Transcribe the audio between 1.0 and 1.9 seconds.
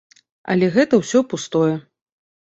ўсё пустое.